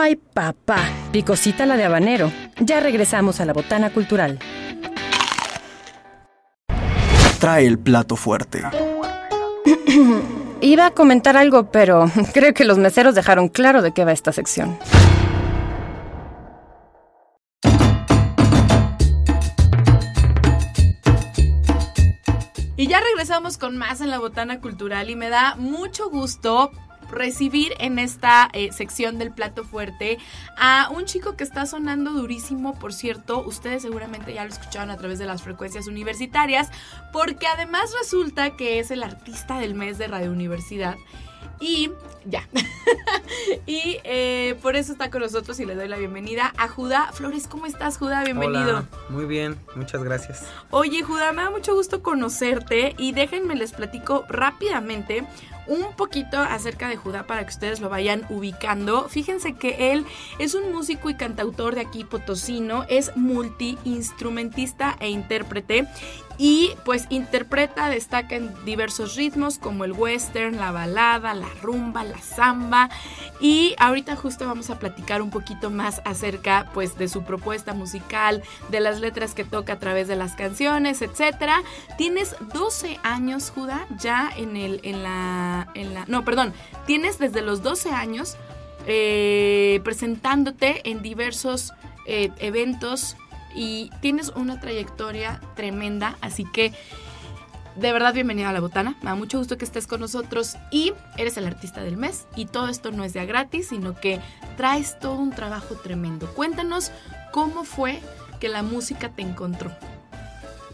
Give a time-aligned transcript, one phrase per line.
[0.00, 0.78] Ay, papá,
[1.10, 2.30] picosita la de habanero.
[2.60, 4.38] Ya regresamos a la botana cultural.
[7.40, 8.62] Trae el plato fuerte.
[10.60, 14.30] Iba a comentar algo, pero creo que los meseros dejaron claro de qué va esta
[14.30, 14.78] sección.
[22.76, 26.70] Y ya regresamos con más en la botana cultural y me da mucho gusto
[27.10, 30.18] recibir en esta eh, sección del plato fuerte
[30.56, 34.96] a un chico que está sonando durísimo, por cierto, ustedes seguramente ya lo escucharon a
[34.96, 36.70] través de las frecuencias universitarias,
[37.12, 40.96] porque además resulta que es el artista del mes de Radio Universidad.
[41.60, 41.90] Y
[42.24, 42.46] ya.
[43.66, 47.48] y eh, por eso está con nosotros y le doy la bienvenida a Judá Flores.
[47.48, 48.22] ¿Cómo estás, Judá?
[48.22, 48.84] Bienvenido.
[49.08, 50.46] Muy bien, muchas gracias.
[50.70, 55.24] Oye, Judá, me da mucho gusto conocerte y déjenme les platico rápidamente
[55.68, 59.08] un poquito acerca de Judá para que ustedes lo vayan ubicando.
[59.08, 60.06] Fíjense que él
[60.38, 65.86] es un músico y cantautor de aquí potosino, es multiinstrumentista e intérprete
[66.38, 72.18] y pues interpreta, destaca en diversos ritmos como el western, la balada, la rumba, la
[72.18, 72.88] samba
[73.40, 78.42] y ahorita justo vamos a platicar un poquito más acerca pues de su propuesta musical,
[78.70, 81.62] de las letras que toca a través de las canciones, etcétera.
[81.96, 86.52] Tienes 12 años, Judá, ya en el en la en la no, perdón,
[86.86, 88.36] tienes desde los 12 años
[88.86, 91.72] eh, presentándote en diversos
[92.06, 93.16] eh, eventos
[93.54, 96.72] y tienes una trayectoria tremenda, así que
[97.76, 100.94] de verdad bienvenido a La Botana, me da mucho gusto que estés con nosotros y
[101.16, 104.20] eres el artista del mes y todo esto no es de gratis, sino que
[104.56, 106.26] traes todo un trabajo tremendo.
[106.34, 106.90] Cuéntanos
[107.30, 108.00] cómo fue
[108.38, 109.70] que la música te encontró.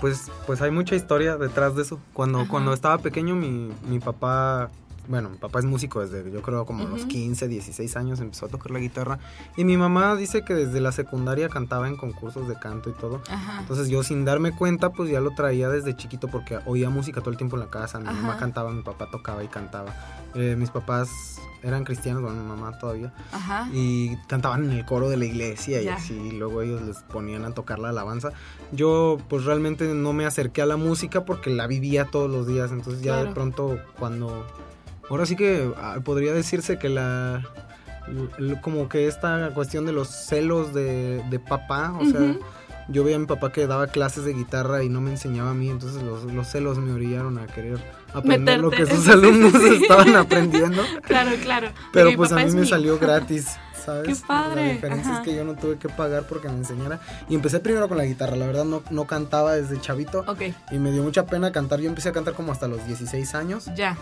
[0.00, 1.98] Pues, pues hay mucha historia detrás de eso.
[2.12, 4.70] Cuando, cuando estaba pequeño mi, mi papá
[5.08, 8.48] bueno, mi papá es músico desde yo creo como los 15, 16 años empezó a
[8.48, 9.18] tocar la guitarra.
[9.56, 13.22] Y mi mamá dice que desde la secundaria cantaba en concursos de canto y todo.
[13.60, 17.30] Entonces yo sin darme cuenta pues ya lo traía desde chiquito porque oía música todo
[17.30, 19.94] el tiempo en la casa, mi mamá cantaba, mi papá tocaba y cantaba.
[20.34, 23.12] Eh, mis papás eran cristianos, bueno, mi mamá todavía.
[23.72, 27.52] Y cantaban en el coro de la iglesia y así, luego ellos les ponían a
[27.52, 28.32] tocar la alabanza.
[28.72, 32.70] Yo pues realmente no me acerqué a la música porque la vivía todos los días,
[32.70, 34.46] entonces ya de pronto cuando
[35.10, 37.42] Ahora sí que ah, podría decirse que la
[38.60, 42.36] como que esta cuestión de los celos de, papá, o sea,
[42.88, 45.54] yo veía a mi papá que daba clases de guitarra y no me enseñaba a
[45.54, 47.78] mí, entonces los, celos me orillaron a querer
[48.12, 50.82] aprender lo que sus alumnos estaban aprendiendo.
[51.02, 51.68] Claro, claro.
[51.92, 53.56] Pero pues a mí me salió gratis.
[53.84, 54.20] ¿sabes?
[54.20, 54.66] Qué padre.
[54.66, 57.00] La diferencia es que yo no tuve que pagar porque me enseñara.
[57.28, 60.24] Y empecé primero con la guitarra, la verdad no, no cantaba desde chavito.
[60.26, 60.42] Ok.
[60.70, 61.80] Y me dio mucha pena cantar.
[61.80, 63.70] Yo empecé a cantar como hasta los 16 años.
[63.76, 63.96] Ya.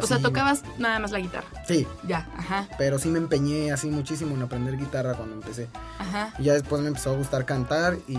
[0.00, 1.48] O sea, tocabas nada más la guitarra.
[1.66, 1.86] Sí.
[2.06, 2.68] Ya, ajá.
[2.78, 5.68] Pero sí me empeñé así muchísimo en aprender guitarra cuando empecé.
[5.98, 6.32] Ajá.
[6.38, 8.18] Y ya después me empezó a gustar cantar y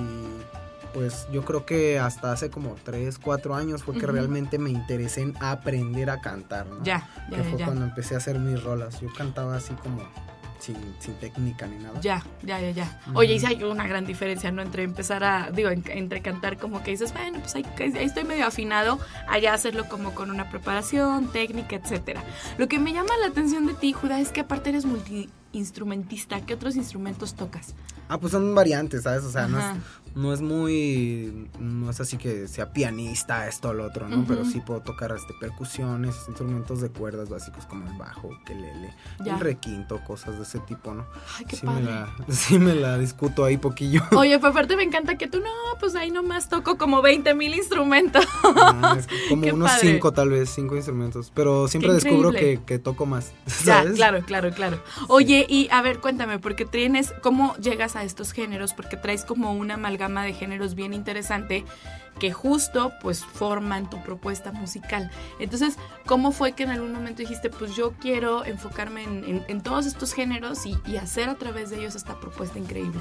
[0.93, 5.21] pues yo creo que hasta hace como 3, 4 años fue que realmente me interesé
[5.21, 6.83] en aprender a cantar, ¿no?
[6.83, 8.99] Ya, ya, Que fue cuando empecé a hacer mis rolas.
[8.99, 10.01] Yo cantaba así como
[10.61, 10.77] sin,
[11.19, 11.99] técnica ni nada.
[12.01, 13.01] Ya, ya, ya, ya.
[13.13, 14.61] Oye, y si hay una gran diferencia, ¿no?
[14.61, 18.45] Entre empezar a, digo, entre cantar como que dices, bueno, pues ahí, ahí, estoy medio
[18.45, 22.23] afinado, allá hacerlo como con una preparación, técnica, etcétera.
[22.57, 26.41] Lo que me llama la atención de ti, Judá, es que aparte eres multiinstrumentista.
[26.41, 27.73] ¿Qué otros instrumentos tocas?
[28.07, 29.23] Ah, pues son variantes, ¿sabes?
[29.23, 29.65] O sea, no es,
[30.15, 34.25] no es muy, no es así que sea pianista, esto o lo otro, ¿no?
[34.27, 38.93] Pero sí puedo tocar este, percusiones, instrumentos de cuerdas básicos como el bajo, quelele,
[39.25, 41.05] el requinto, cosas de ese tipo, ¿no?
[41.37, 41.83] Ay, qué sí padre.
[41.83, 44.01] Me la, sí me la discuto ahí poquillo.
[44.15, 47.53] Oye, pues aparte me encanta que tú, no, pues ahí nomás toco como 20 mil
[47.53, 48.25] instrumentos.
[49.29, 53.91] como unos 5 tal vez, 5 instrumentos, pero siempre descubro que, que, toco más, ¿sabes?
[53.91, 54.83] Ya, claro, claro, claro.
[55.07, 58.73] Oye, y a ver, cuéntame, porque tienes, ¿cómo llegas a estos géneros?
[58.73, 61.63] Porque traes como una amalgama gama de géneros bien interesante
[62.19, 65.09] que justo pues forman tu propuesta musical.
[65.39, 70.13] Entonces, ¿cómo fue que en algún momento dijiste, pues yo quiero enfocarme en, todos estos
[70.13, 72.99] géneros y, hacer a través de ellos esta propuesta increíble?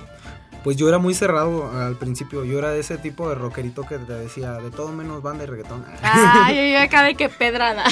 [0.62, 3.98] Pues yo era muy cerrado al principio, yo era de ese tipo de rockerito que
[3.98, 5.84] te decía, de todo menos banda y reggaetón.
[6.02, 7.84] Ay, yo acá de que pedrada.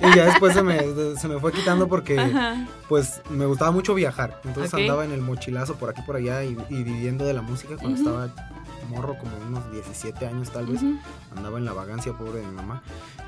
[0.00, 0.80] y ya después se me,
[1.16, 2.20] se me fue quitando porque
[2.88, 6.56] pues me gustaba mucho viajar, entonces andaba en el mochilazo por aquí por allá y,
[6.68, 8.28] viviendo de la música cuando estaba
[8.88, 10.80] morro, como unos 17 años tal vez.
[11.36, 12.82] Andaba en la vagancia, pobre de mi mamá.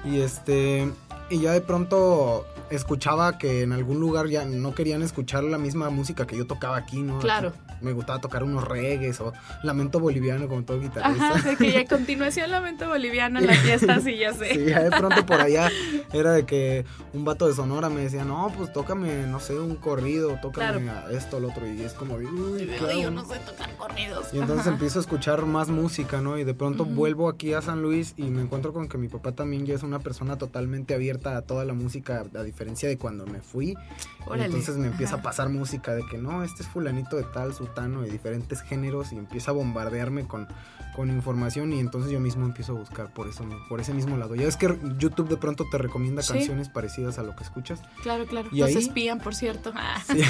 [0.05, 0.91] Y este,
[1.31, 5.89] y ya de pronto escuchaba que en algún lugar ya no querían escuchar la misma
[5.91, 7.19] música que yo tocaba aquí, ¿no?
[7.21, 7.53] Claro.
[7.81, 9.33] Me gustaba tocar unos reggaes o
[9.63, 11.35] lamento boliviano como todo guitarrista.
[11.35, 14.55] Ajá, de que ya a continuación lamento boliviano en las fiestas, sí, ya sé.
[14.55, 15.71] Sí, ya de pronto por allá
[16.13, 19.77] era de que un vato de Sonora me decía, no, pues tócame, no sé, un
[19.77, 21.07] corrido, tócame Claro.
[21.07, 21.67] a esto, lo otro.
[21.71, 23.27] Y es como, uy, claro, yo ¿no?
[23.27, 24.29] sé tocar corridos.
[24.33, 24.71] Y entonces Ajá.
[24.75, 26.39] empiezo a escuchar más música, ¿no?
[26.39, 29.33] Y de pronto vuelvo aquí a San Luis y me encuentro con que mi papá
[29.33, 33.27] también ya es una persona totalmente abierta a toda la música, a diferencia de cuando
[33.27, 33.77] me fui.
[34.27, 34.47] Órale.
[34.47, 35.21] entonces me empieza Ajá.
[35.21, 39.13] a pasar música de que no, este es fulanito de tal, sutano, de diferentes géneros
[39.13, 40.49] y empieza a bombardearme con,
[40.97, 44.35] con información y entonces yo mismo empiezo a buscar por eso, por ese mismo lado.
[44.35, 46.33] Ya es que YouTube de pronto te recomienda Sí.
[46.33, 47.81] canciones parecidas a lo que escuchas.
[48.03, 48.49] Claro, claro.
[48.51, 49.73] Y Nos ahí- espían, por cierto.
[49.77, 50.03] Ah.
[50.07, 50.21] Sí.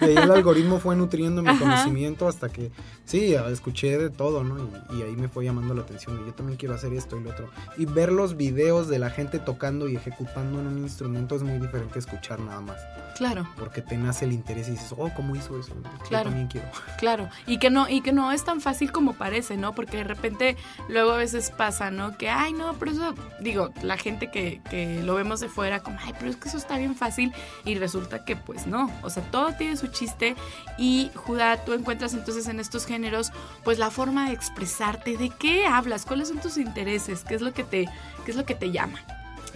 [0.00, 1.58] y ahí el algoritmo fue nutriendo mi Ajá.
[1.58, 2.70] conocimiento hasta que,
[3.04, 4.58] sí, escuché de todo, ¿no?
[4.92, 6.20] Y, y ahí me fue llamando la atención.
[6.22, 7.48] Y yo también quiero hacer esto y lo otro.
[7.76, 11.58] Y ver los videos de la gente tocando y ejecutando en un instrumento es muy
[11.58, 12.78] diferente a escuchar nada más.
[13.16, 15.72] Claro, Porque te nace el interés y dices, oh, ¿cómo hizo eso?
[16.08, 16.24] Claro.
[16.24, 16.68] Yo también quiero.
[16.98, 17.28] claro.
[17.46, 19.72] Y que no, y que no es tan fácil como parece, ¿no?
[19.72, 20.56] Porque de repente
[20.88, 22.18] luego a veces pasa, ¿no?
[22.18, 25.98] Que, ay, no, pero eso, digo, la gente que, que lo vemos de fuera, como,
[26.02, 27.32] ay, pero es que eso está bien fácil.
[27.64, 28.90] Y resulta que, pues no.
[29.02, 30.34] O sea, todo tiene su chiste.
[30.76, 33.32] Y Judá, tú encuentras entonces en estos géneros,
[33.62, 37.52] pues la forma de expresarte, de qué hablas, cuáles son tus intereses, qué es lo
[37.52, 37.88] que te,
[38.24, 38.98] qué es lo que te llama.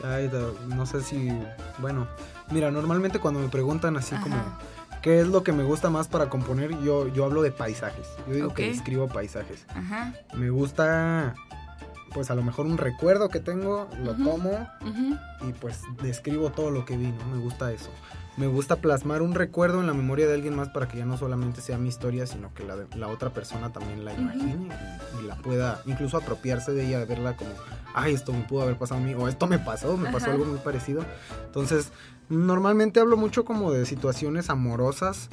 [0.04, 0.30] Ay,
[0.68, 1.30] no sé si,
[1.78, 2.06] bueno,
[2.50, 4.22] mira, normalmente cuando me preguntan así Ajá.
[4.24, 4.36] como,
[5.02, 6.78] ¿qué es lo que me gusta más para componer?
[6.82, 8.06] Yo, yo hablo de paisajes.
[8.26, 9.66] Yo digo que escribo paisajes.
[9.68, 10.14] Ajá.
[10.34, 11.34] Me gusta,
[12.12, 14.68] pues a lo mejor un recuerdo que tengo, lo tomo
[15.46, 17.26] y pues describo todo lo que vi, ¿no?
[17.26, 17.90] Me gusta eso.
[18.38, 21.16] Me gusta plasmar un recuerdo en la memoria de alguien más para que ya no
[21.16, 24.68] solamente sea mi historia, sino que la, de- la otra persona también la imagine
[25.20, 27.50] y, y la pueda incluso apropiarse de ella, verla como,
[27.94, 30.34] ay, esto me pudo haber pasado a mí, o esto me pasó, me pasó Ajá.
[30.34, 31.04] algo muy parecido.
[31.46, 31.90] Entonces,
[32.28, 35.30] normalmente hablo mucho como de situaciones amorosas,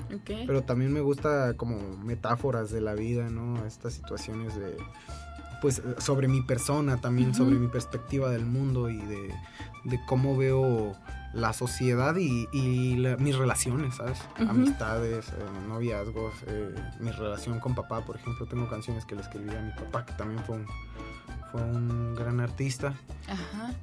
[0.47, 3.63] pero también me gusta como metáforas de la vida, ¿no?
[3.67, 4.77] Estas situaciones de
[5.61, 9.33] pues sobre mi persona también, sobre mi perspectiva del mundo y de,
[9.85, 10.95] de cómo veo
[11.33, 14.19] la sociedad y, y la- mis relaciones, ¿sabes?
[14.47, 15.33] Amistades, eh,
[15.67, 19.71] noviazgos, eh, mi relación con papá, por ejemplo, tengo canciones que le escribí a mi
[19.73, 20.65] papá, que también fue un,
[21.51, 22.93] fue un gran artista.
[23.27, 23.73] Ajá.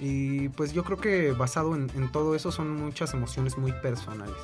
[0.00, 4.34] Y pues yo creo que basado en, en todo eso son muchas emociones muy personales.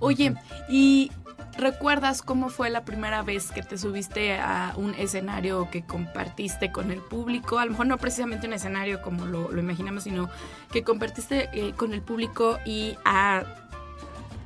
[0.00, 0.34] Oye,
[0.68, 1.10] ¿y
[1.56, 6.90] recuerdas cómo fue la primera vez que te subiste a un escenario que compartiste con
[6.90, 7.58] el público?
[7.58, 10.28] A lo mejor no precisamente un escenario como lo, lo imaginamos, sino
[10.72, 13.44] que compartiste eh, con el público y a,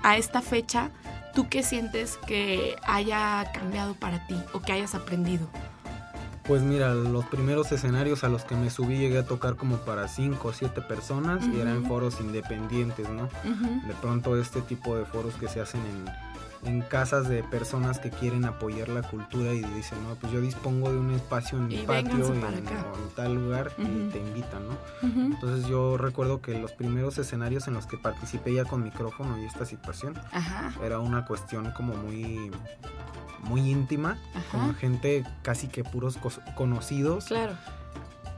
[0.03, 0.91] a esta fecha,
[1.35, 5.49] ¿tú qué sientes que haya cambiado para ti o que hayas aprendido?
[6.45, 10.09] Pues mira, los primeros escenarios a los que me subí llegué a tocar como para
[10.09, 13.29] 5 o 7 personas y eran foros independientes, ¿no?
[13.87, 16.05] De pronto este tipo de foros que se hacen en,
[16.65, 20.93] en casas de personas que quieren apoyar la cultura y dicen, no, pues yo dispongo
[20.93, 22.65] de un espacio en mi Y patio en, en
[23.17, 24.77] tal lugar y te invitan, ¿no?
[25.03, 29.45] Entonces yo recuerdo que los primeros escenarios en los que participé ya con micrófono y
[29.45, 32.51] esta situación Ajá, era una cuestión como muy
[33.45, 34.51] muy íntima Ajá.
[34.53, 36.17] con gente casi que puros
[36.55, 37.55] conocidos claro.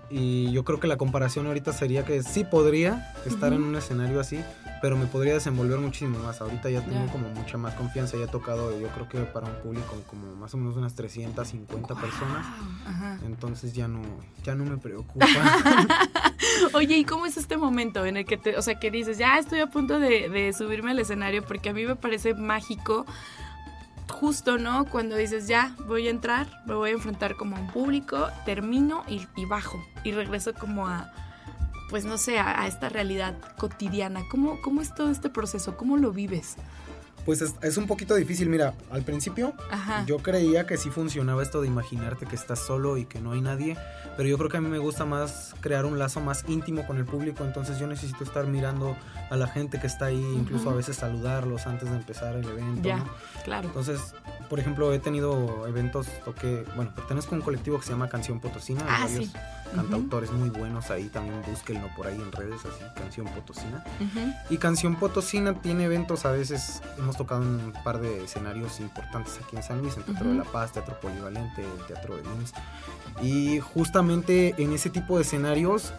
[0.09, 3.61] y yo creo que la comparación ahorita sería que sí podría estar Ujú.
[3.63, 4.41] en un escenario así
[4.85, 8.29] pero me podría desenvolver muchísimo más ahorita ya tengo como mucha más confianza ya he
[8.29, 12.95] tocado yo creo que para un público como más o menos unas 350 personas Guau,
[12.95, 13.19] Ajá.
[13.25, 14.03] entonces ya no
[14.43, 15.25] ya no me preocupa
[16.75, 19.39] Oye, ¿y cómo es este momento en el que te, o sea, que dices, ya
[19.39, 21.43] estoy a punto de, de subirme al escenario?
[21.43, 23.07] Porque a mí me parece mágico,
[24.09, 24.85] justo, ¿no?
[24.85, 29.03] Cuando dices, ya, voy a entrar, me voy a enfrentar como a un público, termino
[29.09, 29.83] y, y bajo.
[30.05, 31.11] Y regreso como a,
[31.95, 34.23] pues no sé, a, a esta realidad cotidiana.
[34.29, 35.77] ¿Cómo, ¿Cómo es todo este proceso?
[35.77, 36.57] ¿Cómo lo vives?
[37.25, 40.05] pues es, es un poquito difícil mira al principio Ajá.
[40.05, 43.41] Yo creía que sí funcionaba esto de imaginarte que estás solo y que no hay
[43.41, 43.79] nadie,
[44.19, 46.99] pero yo creo que a mí me gusta más crear un lazo más íntimo con
[46.99, 48.95] el público, entonces yo necesito estar mirando
[49.31, 52.83] a la gente que está ahí, incluso a veces saludarlos antes de empezar el evento.
[52.87, 53.07] ya, ¿no?
[53.45, 53.69] claro.
[53.69, 54.01] Entonces,
[54.51, 58.39] por ejemplo, he tenido eventos, toqué, bueno, pertenezco a un colectivo que se llama Canción
[58.39, 59.33] Potosina, Ah, varios sí.
[59.75, 63.85] Cantautores muy buenos ahí, también búsquenlo por ahí en redes, así, Canción Potosina.
[64.01, 64.33] Ujú.
[64.55, 69.39] Y Canción Potosina tiene eventos a veces, hemos tocado en un par de escenarios importantes
[69.45, 70.45] aquí en San Luis, el Teatro de Ujú.
[70.45, 72.53] la Paz, Teatro Polivalente, el Teatro de Nimes.
[73.23, 75.93] Y justamente en ese tipo de escenarios,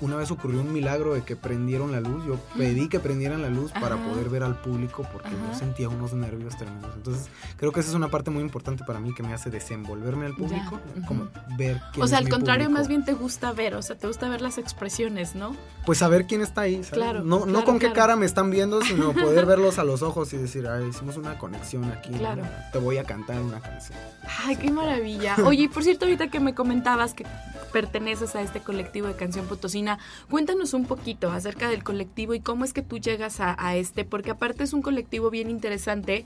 [0.00, 2.24] una vez ocurrió un milagro de que prendieron la luz.
[2.24, 6.12] Yo pedí que prendieran la luz para poder ver al público porque yo sentía unos
[6.12, 6.94] nervios tremendos.
[6.94, 10.26] Entonces, creo que esa es una parte muy importante para mí que me hace desenvolverme
[10.26, 10.78] al público,
[11.08, 11.28] como
[11.58, 12.78] ver quién O sea, es al mi contrario, público.
[12.80, 15.56] más bien te gusta ver, o sea, te gusta ver las expresiones, ¿no?
[15.86, 16.90] Pues saber quién está ahí, ¿sabes?
[16.90, 20.02] Claro, no, no claro, con qué cara me están viendo, sino poder verlos a los
[20.02, 22.10] ojos y decir, ay, hicimos una conexión aquí.
[22.10, 22.18] ¿no?
[22.18, 22.42] Claro.
[22.72, 23.98] Te voy a cantar una canción.
[24.44, 25.36] Ay, qué maravilla.
[25.44, 27.24] Oye, y por cierto, ahorita que me comentabas que
[27.72, 29.98] perteneces a este colectivo de Canción Potosina,
[30.30, 34.04] cuéntanos un poquito acerca del colectivo y cómo es que tú llegas a, a este,
[34.04, 36.24] porque aparte es un colectivo bien interesante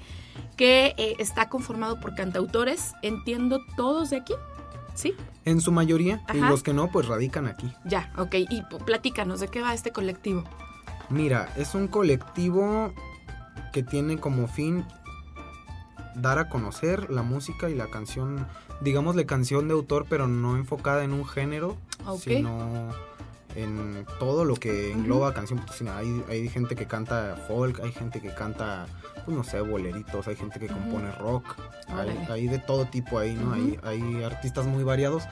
[0.57, 4.35] que eh, está conformado por cantautores, entiendo todos de aquí,
[4.97, 5.15] ¿sí?
[5.45, 7.73] En su mayoría, y los que no, pues radican aquí.
[7.85, 10.43] Ya, ok, y platícanos, ¿de qué va este colectivo?
[11.09, 12.93] Mira, es un colectivo
[13.73, 14.85] que tiene como fin
[16.17, 18.47] dar a conocer la música y la canción,
[18.81, 21.77] digámosle canción de autor, pero no enfocada en un género,
[22.07, 22.21] Ok.
[22.23, 22.89] sino
[23.55, 25.97] en todo lo que engloba canción potosina.
[25.97, 28.87] Hay, hay gente que canta folk, hay gente que canta,
[29.27, 31.57] pues no sé, boleritos, hay gente que compone rock,
[32.29, 33.53] hay, de todo tipo ahí, ¿no?
[33.53, 35.25] Hay, hay artistas muy variados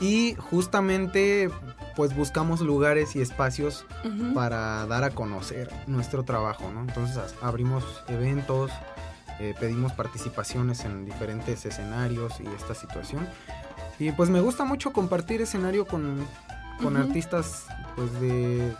[0.00, 1.50] y justamente
[1.96, 3.86] pues buscamos lugares y espacios
[4.34, 6.82] para dar a conocer nuestro trabajo, ¿no?
[6.82, 8.70] Entonces abrimos eventos,
[9.40, 13.26] eh, pedimos participaciones en diferentes escenarios y esta situación.
[13.98, 16.24] Y pues me gusta mucho compartir escenario con,
[16.82, 18.74] con artistas pues de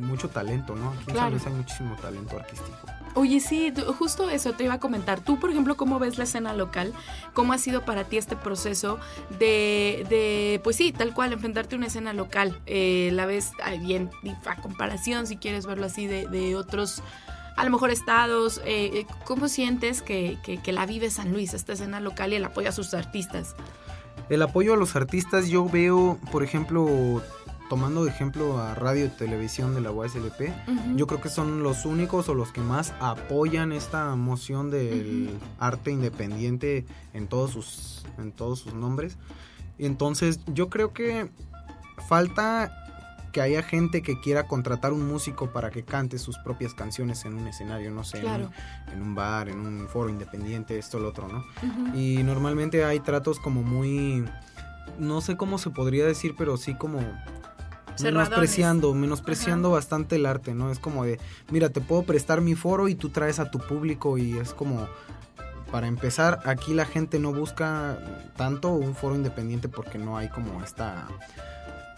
[0.00, 0.90] mucho talento, ¿no?
[0.90, 1.36] Aquí en Claro.
[1.46, 2.86] Hay muchísimo talento artístico.
[3.18, 5.20] Oye, sí, justo eso te iba a comentar.
[5.20, 6.92] Tú, por ejemplo, ¿cómo ves la escena local?
[7.32, 8.98] ¿Cómo ha sido para ti este proceso
[9.38, 12.60] de, de pues sí, tal cual, enfrentarte a una escena local?
[12.66, 14.10] Eh, la ves ah, bien
[14.44, 17.02] a comparación, si quieres verlo así, de, de otros,
[17.56, 18.58] a lo mejor estados.
[18.66, 22.68] eh, eh, ¿Cómo sientes que la vive San Luis, esta escena local y el apoyo
[22.68, 23.56] a sus artistas?
[24.28, 27.22] El apoyo a los artistas yo veo, por ejemplo,
[27.68, 30.96] tomando de ejemplo a radio y televisión de la UASLP, Ujú.
[30.96, 35.90] Yo creo que son los únicos o los que más apoyan esta moción del arte
[35.90, 39.16] independiente en todos sus en todos sus nombres.
[39.78, 41.28] Entonces yo creo que
[42.08, 42.72] falta
[43.32, 47.34] que haya gente que quiera contratar un músico para que cante sus propias canciones en
[47.34, 48.50] un escenario, no sé, en Claro.
[48.86, 51.44] un- en, un bar, en un foro independiente, esto, lo otro, ¿no?
[51.94, 54.24] Y normalmente hay tratos como muy,
[54.98, 57.00] no sé cómo se podría decir, pero sí como
[57.96, 58.28] Cerradones.
[58.28, 60.70] menospreciando, menospreciando bastante el arte, ¿no?
[60.70, 61.18] Es como de,
[61.50, 64.88] mira, te puedo prestar mi foro y tú traes a tu público y es como,
[65.70, 67.98] para empezar, aquí la gente no busca
[68.36, 71.08] tanto un foro independiente porque no hay como esta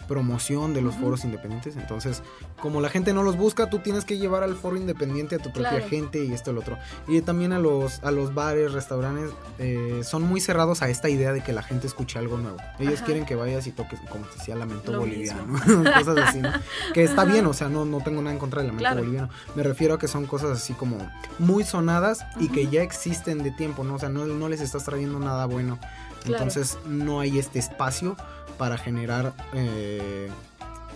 [0.09, 1.77] promoción de los foros independientes.
[1.77, 2.21] Entonces,
[2.61, 5.53] como la gente no los busca, tú tienes que llevar al foro independiente a tu
[5.53, 5.87] propia Claro.
[5.87, 6.77] gente y esto y lo otro.
[7.07, 11.31] Y también a los, a los bares, restaurantes, eh, son muy cerrados a esta idea
[11.31, 12.57] de que la gente escuche algo nuevo.
[12.79, 13.05] Ellos Ajá.
[13.05, 15.53] quieren que vayas y toques, como te decía, lamento Lo boliviano,
[15.97, 16.49] cosas así, ¿no?
[16.93, 19.01] Que está bien, o sea, no, no tengo nada en contra del lamento Claro.
[19.01, 19.29] boliviano.
[19.55, 20.97] Me refiero a que son cosas así como
[21.37, 23.93] muy sonadas y que ya existen de tiempo, ¿no?
[23.95, 25.77] O sea, no, no les estás trayendo nada bueno.
[26.23, 26.43] Claro.
[26.43, 28.15] Entonces no hay este espacio
[28.57, 30.29] para generar eh,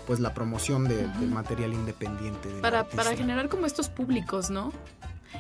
[0.06, 2.50] pues la promoción de- del material independiente.
[2.50, 3.04] del para, artista.
[3.04, 4.72] para generar como estos públicos, ¿no?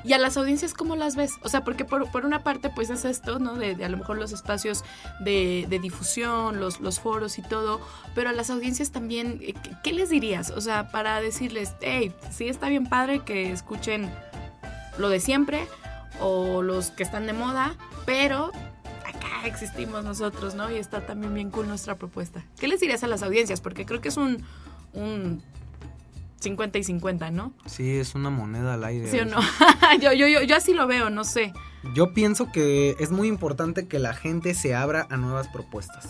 [0.03, 1.33] Y a las audiencias, ¿cómo las ves?
[1.43, 3.53] O sea, porque por, por una parte, pues es esto, ¿no?
[3.55, 4.83] De, de a lo mejor los espacios
[5.19, 7.79] de, de difusión, los, los foros y todo,
[8.15, 10.49] pero a las audiencias también, eh, ¿qué, qué les dirías?
[10.49, 14.09] O sea, para decirles, hey, sí está bien padre que escuchen
[14.97, 15.67] lo de siempre
[16.19, 17.75] o los que están de moda,
[18.05, 18.51] pero
[19.47, 20.71] existimos nosotros, ¿no?
[20.71, 22.43] Y está también bien cool nuestra propuesta.
[22.59, 23.61] ¿Qué les dirías a las audiencias?
[23.61, 24.43] Porque creo que es un,
[24.93, 25.41] un
[26.39, 27.53] 50 y 50, ¿no?
[27.65, 29.09] Sí, es una moneda al aire.
[29.09, 29.39] ¿Sí o no?
[30.01, 31.53] yo, yo, yo, yo así lo veo, no sé.
[31.93, 36.07] Yo pienso que es muy importante que la gente se abra a nuevas propuestas.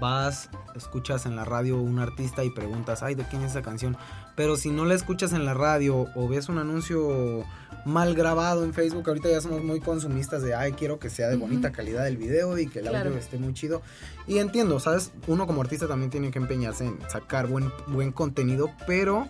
[0.00, 3.96] Vas, escuchas en la radio un artista y preguntas, ay, ¿de quién es esa canción?
[4.36, 7.44] Pero si no la escuchas en la radio o ves un anuncio
[7.84, 11.36] mal grabado en Facebook, ahorita ya somos muy consumistas de, ay, quiero que sea de
[11.36, 13.08] bonita calidad el video y que el Claro.
[13.08, 13.82] audio esté muy chido.
[14.28, 15.12] Y entiendo, ¿sabes?
[15.26, 19.28] Uno como artista también tiene que empeñarse en sacar buen, buen contenido, pero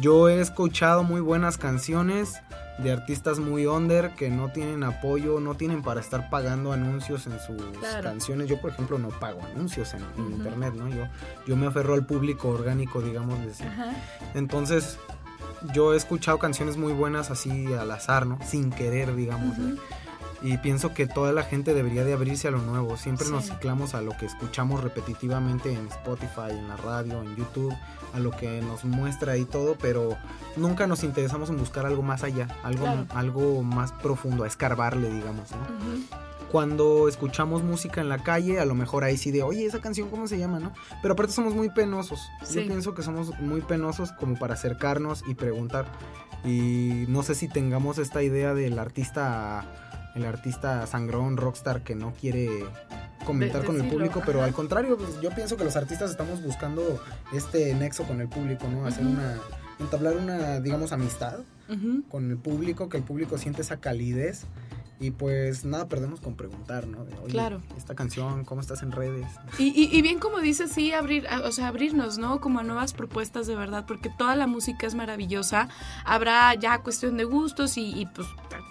[0.00, 2.34] yo he escuchado muy buenas canciones
[2.82, 7.38] de artistas muy under que no tienen apoyo, no tienen para estar pagando anuncios en
[7.40, 8.02] sus Claro.
[8.10, 8.48] canciones.
[8.48, 10.00] Yo, por ejemplo, no pago anuncios en,
[10.32, 10.88] internet, ¿no?
[10.88, 11.04] Yo,
[11.46, 13.38] yo me aferro al público orgánico, digamos.
[13.50, 13.64] así.
[13.64, 13.92] Ajá.
[14.34, 14.98] Entonces,
[15.74, 18.38] yo he escuchado canciones muy buenas así al azar, ¿no?
[18.46, 19.58] Sin querer, digamos.
[19.58, 19.76] Ujú.
[20.42, 22.96] Y pienso que toda la gente debería de abrirse a lo nuevo.
[22.96, 27.74] Siempre nos ciclamos a lo que escuchamos repetitivamente en Spotify, en la radio, en YouTube,
[28.14, 30.16] a lo que nos muestra y todo, pero
[30.56, 33.06] nunca nos interesamos en buscar algo más allá, algo, Claro.
[33.14, 35.58] algo más profundo, a escarbarle, digamos, ¿no?
[36.50, 40.08] Cuando escuchamos música en la calle, a lo mejor ahí sí de, oye, esa canción,
[40.10, 40.72] ¿cómo se llama, no?
[41.00, 42.28] Pero aparte somos muy penosos.
[42.42, 42.62] Sí.
[42.62, 45.86] Yo pienso que somos muy penosos como para acercarnos y preguntar.
[46.44, 49.64] Y no sé si tengamos esta idea del artista,
[50.14, 52.48] el artista sangrón, rockstar, que no quiere
[53.24, 56.42] comentar De- con el público, pero al contrario, pues, yo pienso que los artistas estamos
[56.42, 57.00] buscando
[57.32, 58.86] este nexo con el público, ¿no?
[58.86, 59.36] Hacer una,
[59.78, 61.38] entablar una, digamos, amistad
[62.10, 64.44] con el público, que el público siente esa calidez
[64.98, 67.04] y pues nada perdemos con preguntar, ¿no?
[67.04, 67.62] De, Oye, Claro.
[67.78, 69.24] esta canción, ¿cómo estás en redes?
[69.58, 72.40] Y, y- y bien como dices, sí, abrir, o sea, abrirnos, ¿no?
[72.40, 75.68] Como a nuevas propuestas de verdad, porque toda la música es maravillosa.
[76.04, 78.26] Habrá ya cuestión de gustos y, y, pues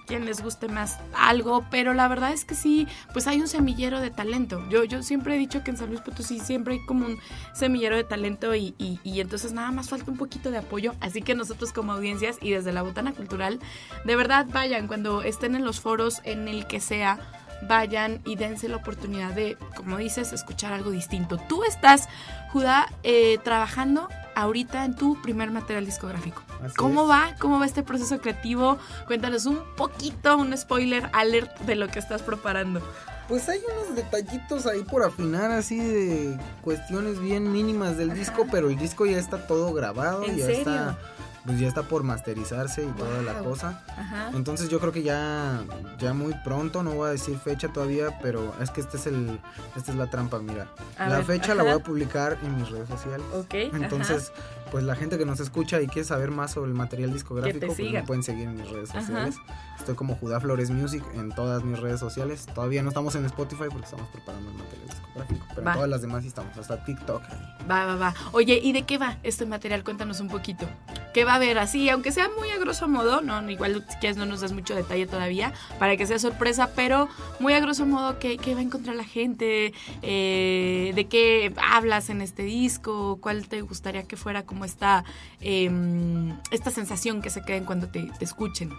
[0.09, 4.01] quien les guste más algo, pero la verdad es que sí, pues hay un semillero
[4.01, 4.67] de talento.
[4.67, 7.19] Yo, yo siempre he dicho que en San Luis Potosí siempre hay como un
[7.53, 8.73] semillero de talento y,
[9.03, 10.95] entonces nada más falta un poquito de apoyo.
[10.99, 13.59] Así que nosotros como audiencias y desde la Botana Cultural,
[14.03, 17.19] de verdad vayan cuando estén en los foros, en el que sea,
[17.67, 21.37] vayan y dense la oportunidad de, como dices, escuchar algo distinto.
[21.37, 22.09] Tú estás,
[22.51, 26.41] Judá, eh, trabajando ahorita en tu primer material discográfico.
[26.63, 27.09] Así ¿Cómo es.
[27.09, 27.35] va?
[27.39, 28.77] ¿Cómo va este proceso creativo?
[29.07, 32.81] Cuéntanos un poquito, un spoiler alert de lo que estás preparando.
[33.27, 38.69] Pues hay unos detallitos ahí por afinar, así de cuestiones bien mínimas del disco, pero
[38.69, 40.59] el disco ya está todo grabado, ¿En ya serio?
[40.61, 40.97] está,
[41.45, 43.83] pues ya está por masterizarse y toda la cosa.
[43.95, 44.31] Ajá.
[44.33, 45.61] Entonces yo creo que ya,
[45.99, 49.39] ya muy pronto, no voy a decir fecha todavía, pero es que este es el,
[49.77, 50.65] esta es la trampa, mira.
[50.97, 53.25] A la ver, fecha la voy a publicar en mis redes sociales.
[53.35, 53.53] Ok.
[53.53, 54.31] Entonces,
[54.71, 57.79] pues la gente que nos escucha y quiere saber más sobre el material discográfico, pues
[57.79, 59.01] me pueden seguir en mis redes Ajá.
[59.01, 59.35] sociales.
[59.77, 62.45] Estoy como Judá Flores Music en todas mis redes sociales.
[62.53, 65.71] Todavía no estamos en Spotify porque estamos preparando el material discográfico, pero Va.
[65.71, 67.23] en todas las demás sí estamos, hasta TikTok.
[67.69, 68.13] Va, va, va.
[68.33, 69.83] Oye, ¿y de qué va este material?
[69.83, 70.67] Cuéntanos un poquito.
[71.13, 71.89] ¿Qué va a haber así?
[71.89, 75.07] Aunque sea muy a grosso modo, no, igual si quieres no nos das mucho detalle
[75.07, 77.07] todavía para que sea sorpresa, pero
[77.39, 79.73] muy a grosso modo, ¿qué, qué va a encontrar la gente?
[80.01, 83.17] Eh, ¿De qué hablas en este disco?
[83.21, 85.03] ¿Cuál te gustaría que fuera como esta,
[85.41, 88.71] em, esta sensación que se queden cuando te, te escuchen?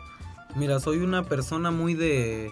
[0.56, 2.50] Mira, soy una persona muy de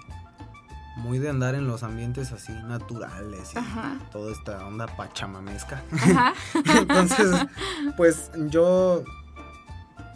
[0.99, 3.99] muy de andar en los ambientes así naturales y Ajá.
[4.11, 5.83] toda esta onda pachamamesca.
[5.93, 6.35] Ajá.
[6.79, 7.47] Entonces,
[7.97, 9.05] pues yo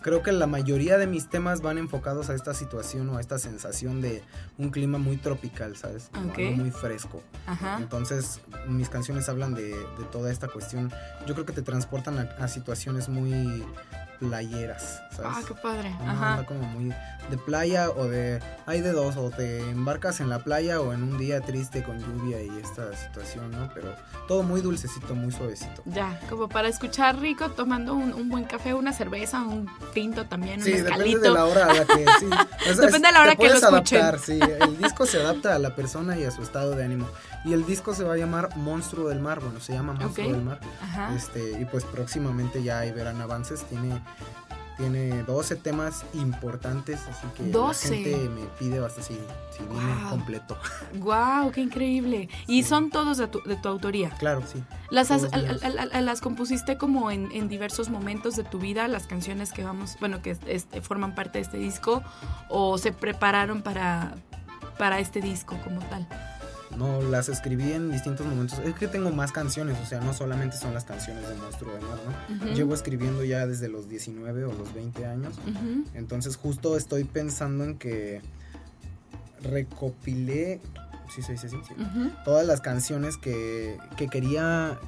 [0.03, 3.39] creo que la mayoría de mis temas van enfocados a esta situación o a esta
[3.39, 4.23] sensación de
[4.59, 6.11] un clima muy tropical, ¿sabes?
[6.13, 6.39] Como Ok.
[6.39, 7.23] algo muy fresco.
[7.47, 7.79] Ajá.
[7.79, 10.93] Entonces, mis canciones hablan de, de toda esta cuestión.
[11.27, 13.65] Yo creo que te transportan a, a situaciones muy
[14.29, 15.33] playeras, ¿sabes?
[15.37, 15.95] Ah, qué padre.
[16.01, 16.31] Una Ajá.
[16.33, 16.95] onda como muy
[17.31, 21.03] de playa o de hay de dos o te embarcas en la playa o en
[21.05, 23.95] un día triste con lluvia y esta situación no pero
[24.27, 28.75] todo muy dulcecito muy suavecito Ya, como para escuchar rico tomando un, un buen café,
[28.75, 32.27] una cerveza, un tinto también, sí un depende de la hora a la que sí
[32.67, 34.01] Es- Depende de la hora te que lo escuchen.
[34.01, 37.07] adaptar sí el disco se adapta a la persona y a su estado de ánimo
[37.45, 40.43] y el disco se va a llamar Monstruo del Mar bueno se llama Monstruo del
[40.43, 41.15] Mar Ajá.
[41.15, 43.65] Este, y pues próximamente ya ahí verán avances.
[43.65, 44.01] Tiene,
[44.79, 47.89] tiene 12 temas importantes, así que 12.
[47.91, 49.21] la gente me pide bastante si,
[49.57, 50.11] si viene Wow.
[50.11, 50.57] completo.
[50.99, 52.29] Wow, qué increíble.
[52.47, 54.11] Y son todos de tu, de tu autoría.
[54.19, 54.63] claro, sí.
[54.91, 55.27] Las, has-
[56.03, 60.21] las compusiste como en, en diversos momentos de tu vida, las canciones que vamos, bueno,
[60.23, 62.03] que este, forman parte de este disco,
[62.49, 64.15] o se prepararon para,
[64.79, 66.07] para este disco como tal.
[66.77, 68.59] No, las escribí en distintos momentos.
[68.61, 71.81] Es que tengo más canciones, o sea, no solamente son las canciones de Monstruo de
[71.81, 72.55] Mar, ¿no?
[72.55, 75.35] Llevo escribiendo ya desde los 19 o los 20 años.
[75.95, 78.21] Entonces justo estoy pensando en que
[79.43, 80.61] recopilé,
[81.15, 81.75] sí, sí, sí, sí,
[82.25, 84.79] todas las canciones que, que quería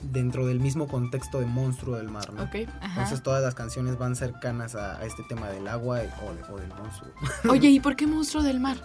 [0.00, 2.42] dentro del mismo contexto de Monstruo del Mar, ¿no?
[2.44, 2.86] Ok, ajá.
[3.02, 6.52] Entonces todas las canciones van cercanas a, a este tema del agua y- o, de-
[6.52, 7.10] o del monstruo.
[7.50, 8.76] Oye, ¿y por qué monstruo del mar?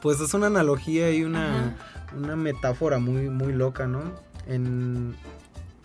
[0.00, 1.74] Pues es una analogía y una,
[2.16, 4.02] una metáfora muy, muy loca, ¿no?
[4.46, 5.16] En,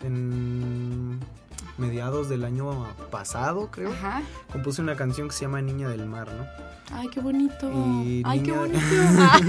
[0.04, 1.18] en
[1.78, 4.22] mediados del año pasado, creo, Ajá.
[4.52, 6.44] compuse una canción que se llama Niña del Mar, ¿no?
[6.96, 7.70] Ay, qué bonito.
[7.72, 8.80] Y Ay, qué niña- bonito.
[9.18, 9.40] Ah,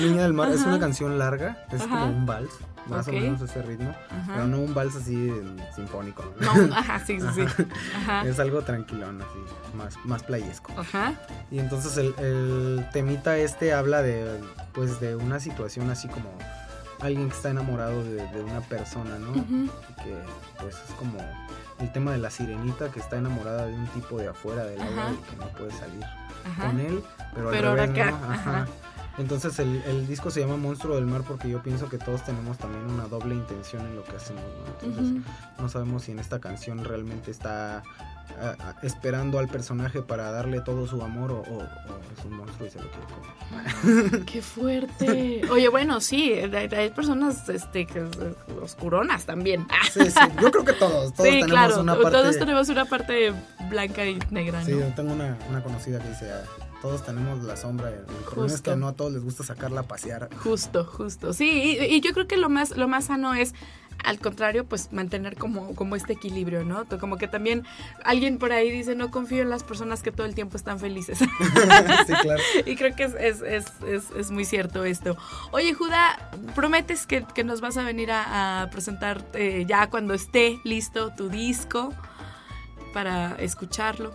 [0.00, 2.50] Niña del Mar es una canción larga, es como un vals,
[2.90, 3.14] más Ok.
[3.14, 4.32] o menos ese ritmo, Ajá.
[4.34, 5.32] pero no un vals así
[5.74, 6.24] sinfónico.
[6.40, 7.64] No, ajá, sí, sí, sí.
[7.96, 8.22] Ajá.
[8.26, 10.72] Es algo tranquilón, así, más, más playesco.
[10.76, 11.14] Ajá.
[11.50, 14.40] Y entonces el, el temita este habla de,
[14.72, 16.30] pues, de una situación así como
[17.00, 19.34] alguien que está enamorado de, de una persona, ¿no?
[19.34, 20.14] Y que
[20.60, 21.16] pues es como
[21.78, 25.04] el tema de la sirenita que está enamorada de un tipo de afuera del agua
[25.04, 25.12] Ajá.
[25.12, 26.66] y que no puede salir Ajá.
[26.66, 27.02] con él,
[27.34, 28.32] pero, al Pero ahora revés, ¿no?
[28.32, 28.66] ajá.
[29.18, 32.56] Entonces el, el disco se llama Monstruo del Mar porque yo pienso que todos tenemos
[32.58, 34.86] también una doble intención en lo que hacemos, ¿no?
[34.88, 35.22] Entonces
[35.58, 37.82] no sabemos si en esta canción realmente está
[38.40, 42.66] ah, esperando al personaje para darle todo su amor o, o- o es un monstruo
[42.66, 43.06] y se lo quiere
[44.00, 44.24] comer.
[44.24, 45.42] Qué fuerte.
[45.50, 48.06] Oye, bueno, sí, hay, hay personas este, que,
[48.62, 49.66] oscuronas también.
[49.70, 51.80] Ah, Sí, sí, yo creo que todos, todos sí, tenemos claro.
[51.82, 52.10] una parte...
[52.10, 53.32] Todos tenemos una parte
[53.68, 54.80] blanca y negra, Sí, ¿no?
[54.80, 56.42] yo tengo una, una conocida que dice, ah,
[56.80, 57.90] todos tenemos la sombra.
[57.90, 60.28] El problema es que no a todos les gusta sacarla a pasear.
[60.42, 61.32] Justo, justo.
[61.32, 63.54] Sí, y, y yo creo que lo más, lo más sano es
[64.04, 66.86] al contrario, pues mantener como, como este equilibrio, ¿no?
[66.98, 67.64] Como que también
[68.04, 71.18] alguien por ahí dice, no confío en las personas que todo el tiempo están felices.
[71.18, 71.26] sí,
[72.22, 72.42] claro.
[72.66, 75.16] Y creo que es, es, es, es, muy cierto esto.
[75.52, 80.14] Oye, Judá, ¿prometes que, que nos vas a venir a, a presentar eh, ya cuando
[80.14, 81.92] esté listo tu disco
[82.92, 84.14] para escucharlo?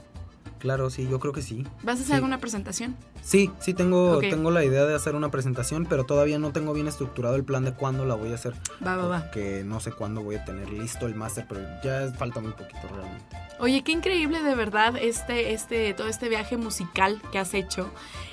[0.60, 1.66] Claro, sí, yo creo que sí.
[1.84, 2.96] ¿Vas a hacer alguna presentación?
[3.26, 6.88] Sí, sí tengo, tengo la idea de hacer una presentación, pero todavía no tengo bien
[6.88, 8.54] estructurado el plan de cuándo la voy a hacer.
[8.86, 9.32] Va, va, va.
[9.32, 12.88] Que no sé cuándo voy a tener listo el máster, pero ya falta muy poquito
[12.88, 13.36] realmente.
[13.58, 17.90] Oye, qué increíble de verdad este, este, todo este viaje musical que has hecho.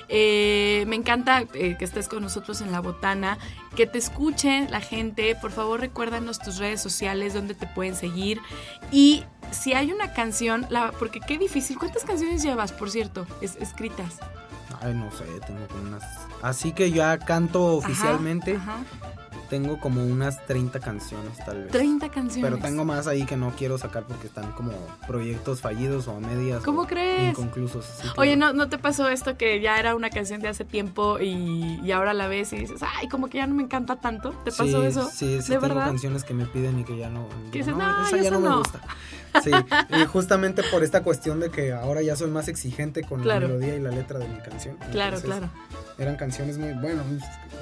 [0.09, 3.39] Eh, me encanta eh, que estés con nosotros en la botana,
[3.75, 5.35] que te escuchen la gente.
[5.35, 8.39] Por favor, recuérdanos tus redes sociales, donde te pueden seguir.
[8.91, 11.79] Y si hay una canción, la, porque qué difícil.
[11.79, 14.19] ¿Cuántas canciones llevas, por cierto, es, escritas?
[14.83, 16.03] Ay, no sé, tengo como unas.
[16.41, 18.55] Así que ya canto oficialmente.
[18.55, 18.79] Ajá,
[19.53, 21.71] tengo como unas 30 canciones tal vez.
[21.71, 22.49] 30 canciones.
[22.49, 24.71] Pero tengo más ahí que no quiero sacar porque están como
[25.05, 26.63] proyectos fallidos o a medias.
[26.63, 27.37] ¿Cómo crees?
[27.37, 27.85] Inconclusos.
[28.17, 31.79] Oye, ¿no, ¿no te pasó esto que ya era una canción de hace tiempo y,
[31.83, 34.31] y, ahora la ves y dices, ay, como que ya no me encanta tanto?
[34.43, 35.07] ¿Te pasó eso?
[35.07, 35.85] Sí, sí, ¿De tengo verdad?
[35.85, 37.27] canciones que me piden y que ya no.
[37.51, 38.81] Que dices, no, no, esa ya no, no me gusta.
[39.43, 39.51] Sí,
[39.89, 43.47] y justamente por esta cuestión de que ahora ya soy más exigente con Claro.
[43.47, 44.77] la melodía y la letra de mi canción.
[44.91, 45.49] Claro, Entonces, claro.
[45.97, 46.73] Eran canciones muy.
[46.73, 47.03] Bueno,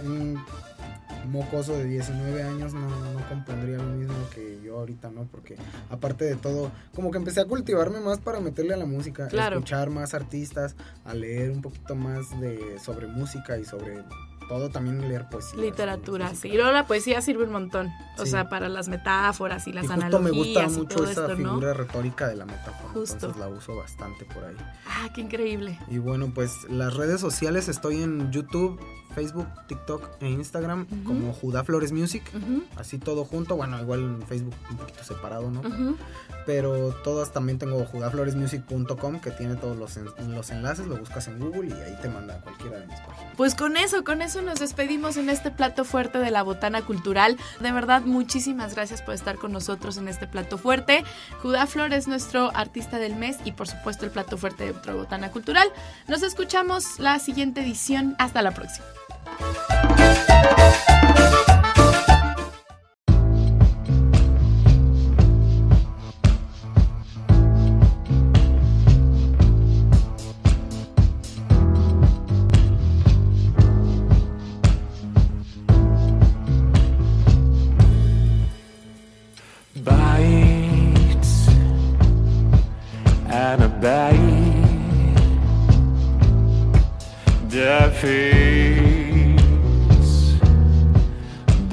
[0.05, 0.39] un
[1.31, 5.25] mocoso de 19 años no, no compondría lo mismo que yo ahorita, ¿no?
[5.25, 5.55] Porque
[5.89, 9.55] aparte de todo, como que empecé a cultivarme más para meterle a la música, Claro.
[9.55, 14.03] a escuchar más artistas, a leer un poquito más de sobre música y sobre
[14.51, 15.61] todo también leer poesía.
[15.61, 16.49] Literatura, sí.
[16.49, 17.87] Y luego la poesía sirve un montón.
[18.17, 18.31] O Sí.
[18.31, 21.51] sea, para las metáforas y las y justo analogías me gusta mucho esa esto, ¿no?
[21.51, 23.13] figura retórica de la metáfora, Justo.
[23.13, 24.57] entonces la uso bastante por ahí.
[24.85, 25.79] Ah, qué increíble.
[25.87, 28.77] Y bueno, pues las redes sociales estoy en YouTube,
[29.11, 32.23] Facebook, TikTok e Instagram como Judá Flores Music.
[32.75, 35.61] Así todo junto, bueno, igual en Facebook un poquito separado, ¿no?
[36.45, 41.39] Pero todas también tengo judafloresmusic.com que tiene todos los, en- los enlaces, lo buscas en
[41.39, 43.33] Google y ahí te manda a cualquiera de mis páginas.
[43.37, 47.37] Pues con eso, con eso nos despedimos en este plato fuerte de la botana cultural.
[47.59, 51.03] De verdad, muchísimas gracias por estar con nosotros en este plato fuerte.
[51.41, 55.67] Judá Flores, nuestro artista del mes y por supuesto el plato fuerte de botana cultural.
[56.07, 58.15] Nos escuchamos la siguiente edición.
[58.17, 58.85] Hasta la próxima.
[59.25, 60.10] Música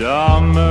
[0.09, 0.68] summer.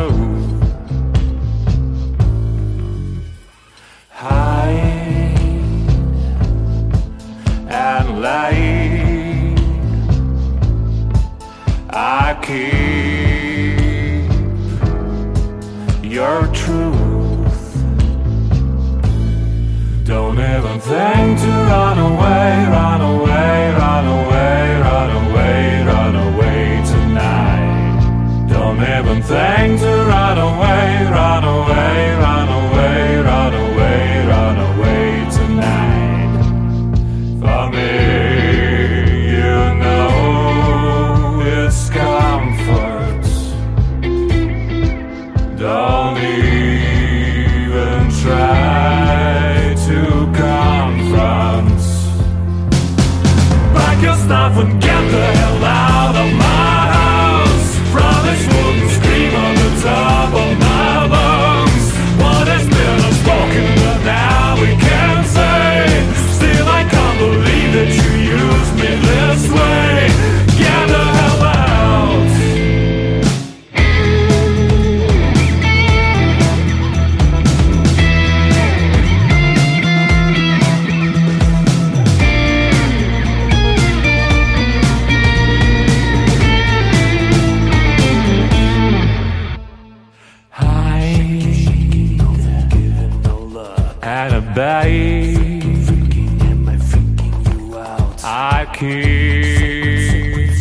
[98.73, 100.51] Keep.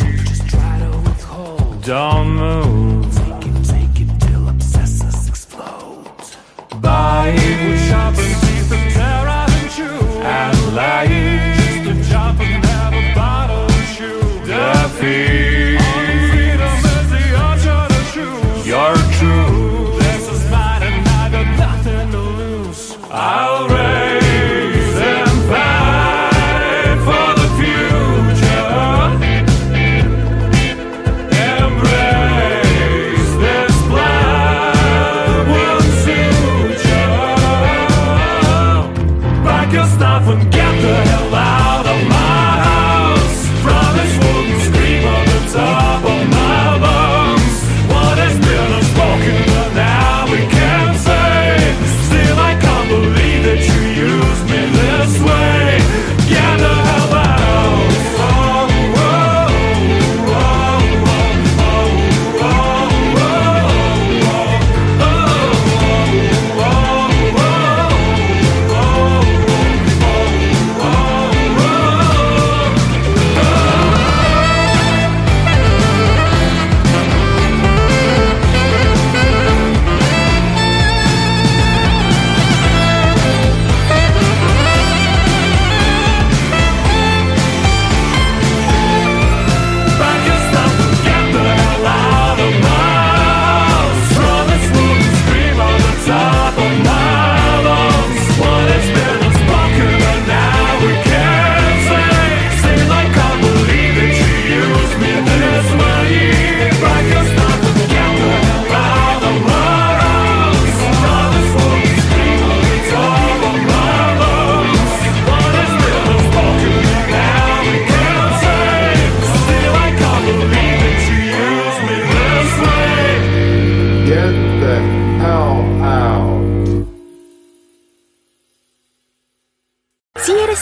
[1.82, 2.65] Don't move.